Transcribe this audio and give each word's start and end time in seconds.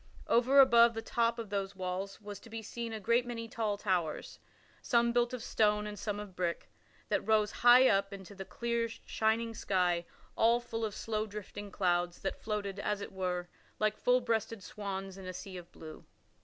Over 0.27 0.59
above 0.59 0.95
the 0.95 1.03
top 1.03 1.37
of 1.37 1.51
those 1.51 1.75
walls 1.75 2.19
was 2.19 2.39
to 2.39 2.49
be 2.49 2.63
seen 2.63 2.91
a 2.91 2.99
great 2.99 3.23
many 3.23 3.47
tall 3.47 3.77
towers 3.77 4.39
some 4.81 5.11
built 5.13 5.31
of 5.31 5.43
stone 5.43 5.85
and 5.85 5.99
some 5.99 6.19
of 6.19 6.35
brick 6.35 6.71
that 7.09 7.21
rose 7.21 7.51
high 7.51 7.87
up 7.87 8.11
into 8.11 8.33
the 8.33 8.43
clear, 8.43 8.89
shining 8.89 9.53
sky 9.53 10.07
all 10.35 10.59
full 10.59 10.83
of 10.83 10.95
slow 10.95 11.27
drifting 11.27 11.69
clouds, 11.69 12.21
that 12.23 12.41
floated, 12.41 12.79
as 12.79 12.99
it 13.01 13.11
were, 13.11 13.47
like 13.77 13.95
full 13.95 14.21
breasted 14.21 14.63
swans 14.63 15.19
in 15.19 15.27
a 15.27 15.33
sea 15.33 15.55
of 15.55 15.71
blue. 15.71 16.03